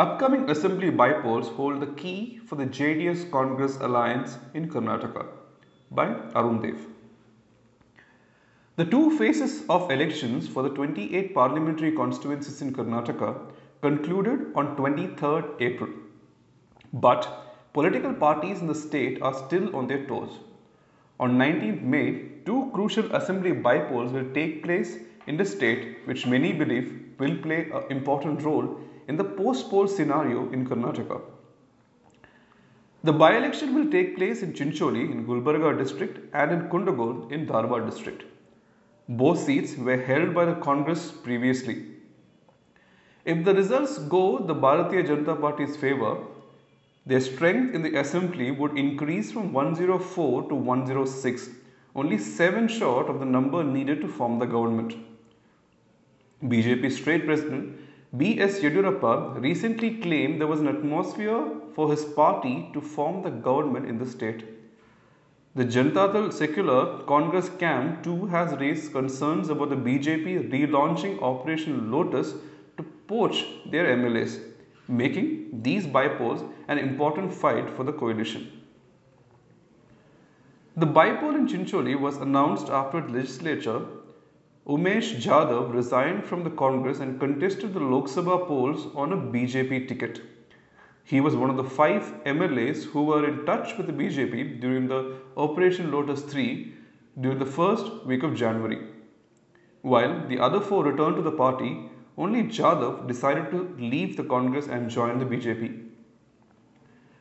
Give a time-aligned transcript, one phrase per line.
[0.00, 5.24] Upcoming assembly bypolls hold the key for the JDS Congress alliance in Karnataka
[5.90, 6.80] by Arun Dev.
[8.76, 13.38] The two phases of elections for the 28 parliamentary constituencies in Karnataka
[13.80, 15.88] concluded on 23rd April.
[16.92, 17.26] But
[17.72, 20.40] political parties in the state are still on their toes.
[21.18, 22.10] On 19th May,
[22.44, 27.70] two crucial assembly bypolls will take place in the state which many believe will play
[27.70, 28.78] an important role
[29.08, 31.20] in the post-poll scenario in Karnataka.
[33.04, 37.88] The by-election will take place in Chincholi in Gulbarga district and in Kundagol in Dharwad
[37.88, 38.24] district.
[39.08, 41.86] Both seats were held by the Congress previously.
[43.24, 46.18] If the results go the Bharatiya Janata Party's favor,
[47.06, 51.48] their strength in the assembly would increase from 104 to 106,
[51.94, 54.96] only 7 short of the number needed to form the government.
[56.42, 57.78] BJP state president
[58.14, 58.60] B.S.
[58.60, 63.98] Yediyurappa recently claimed there was an atmosphere for his party to form the government in
[63.98, 64.44] the state.
[65.56, 72.34] The Janata secular Congress camp too has raised concerns about the BJP relaunching Operation Lotus
[72.76, 74.38] to poach their MLAs,
[74.86, 78.52] making these bypolls an important fight for the coalition.
[80.76, 83.80] The bypoll in Chincholi was announced after the legislature
[84.68, 89.86] Umesh Jadhav resigned from the Congress and contested the Lok Sabha polls on a BJP
[89.86, 90.20] ticket.
[91.04, 94.88] He was one of the five MLAs who were in touch with the BJP during
[94.88, 96.74] the Operation Lotus 3
[97.20, 98.80] during the first week of January.
[99.82, 104.66] While the other four returned to the party, only Jadhav decided to leave the Congress
[104.66, 105.84] and join the BJP.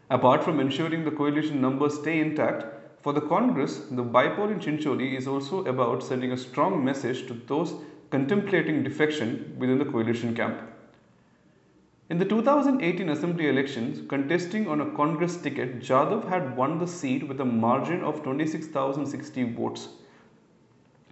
[0.09, 2.66] Apart from ensuring the coalition numbers stay intact,
[3.06, 7.36] for the Congress, the bypoll in Chincholi is also about sending a strong message to
[7.45, 7.75] those
[8.09, 10.59] contemplating defection within the coalition camp.
[12.09, 17.28] In the 2018 assembly elections, contesting on a Congress ticket, Jadhav had won the seat
[17.28, 19.90] with a margin of 26,060 votes.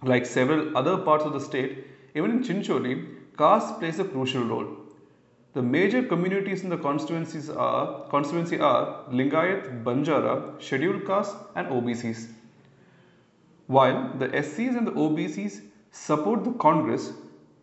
[0.02, 1.86] Like several other parts of the state,
[2.16, 3.06] even in Chincholi,
[3.38, 4.83] caste plays a crucial role.
[5.54, 12.26] The major communities in the constituencies are, constituency are Lingayat, Banjara, Scheduled Caste and OBCs.
[13.68, 15.60] While the SCs and the OBCs
[15.92, 17.12] support the Congress,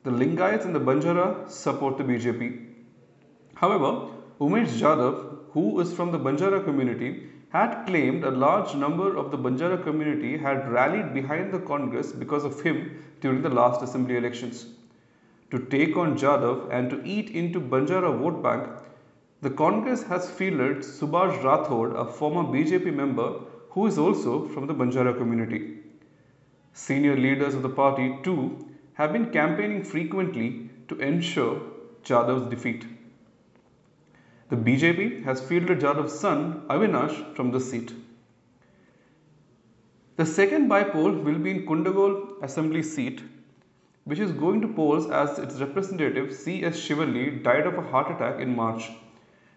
[0.04, 2.66] the Lingayats and the Banjara support the BJP.
[3.56, 4.08] However,
[4.40, 9.38] Umesh Jadhav, who is from the Banjara community, had claimed a large number of the
[9.38, 14.68] Banjara community had rallied behind the Congress because of him during the last assembly elections
[15.52, 18.68] to take on Jadhav and to eat into Banjara vote bank,
[19.42, 23.40] the Congress has fielded Subhash Rathod, a former BJP member
[23.72, 25.80] who is also from the Banjara community.
[26.74, 31.62] Senior leaders of the party too have been campaigning frequently to ensure
[32.04, 32.86] Jadhav's defeat.
[34.50, 37.94] The BJP has fielded Jadhav's son Avinash from the seat.
[40.18, 43.22] The second bypoll will be in Kundagol assembly seat
[44.06, 46.76] which is going to polls as its representative C.S.
[46.76, 48.90] Shivalli died of a heart attack in March.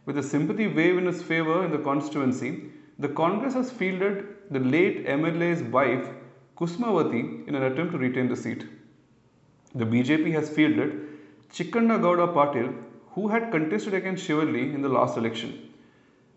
[0.06, 2.64] With a sympathy wave in his favor in the constituency,
[2.98, 6.06] the Congress has fielded the late MLA's wife
[6.58, 8.66] Kusmavati in an attempt to retain the seat.
[9.74, 11.08] The BJP has fielded
[11.52, 12.74] Chikkanna Gowda Patil,
[13.12, 15.70] who had contested against Shivalli in the last election.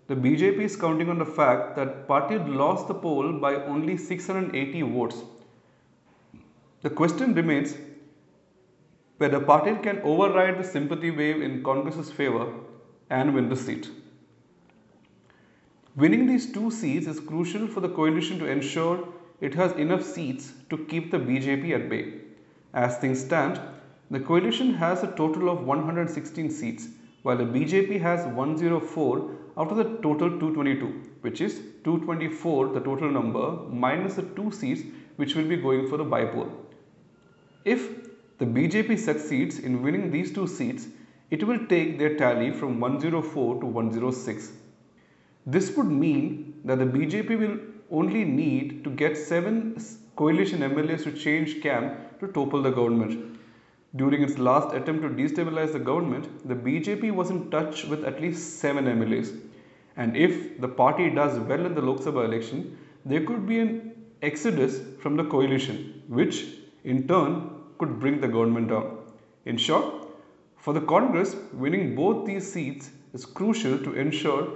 [0.08, 4.82] The BJP is counting on the fact that Patil lost the poll by only 680
[4.84, 5.18] votes.
[6.82, 7.76] The question remains
[9.18, 12.54] whether party can override the sympathy wave in Congress's favor
[13.10, 13.90] and win the seat.
[15.96, 19.08] Winning these two seats is crucial for the coalition to ensure
[19.42, 22.14] it has enough seats to keep the BJP at bay.
[22.74, 23.60] As things stand,
[24.12, 26.88] the coalition has a total of 116 seats,
[27.24, 30.86] while the BJP has 104 out of the total 222,
[31.22, 34.84] which is 224 the total number minus the two seats
[35.16, 36.52] which will be going for the bypoll.
[37.66, 38.07] If
[38.40, 40.88] the BJP succeeds in winning these two seats,
[41.32, 44.52] it will take their tally from 104 to 106.
[45.46, 47.58] This would mean that the BJP will
[47.90, 49.78] only need to get 7
[50.16, 53.40] coalition MLAs to change camp to topple the government.
[53.96, 58.22] During its last attempt to destabilize the government, the BJP was in touch with at
[58.22, 59.36] least 7 MLAs.
[59.96, 63.94] And if the party does well in the Lok Sabha election, there could be an
[64.22, 66.46] exodus from the coalition, which
[66.84, 68.98] in turn could bring the government down.
[69.46, 70.08] In short,
[70.58, 74.48] for the Congress, winning both these seats is crucial to ensure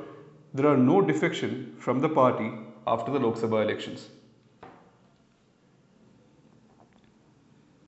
[0.54, 2.52] there are no defection from the party
[2.86, 4.10] after the Lok Sabha elections.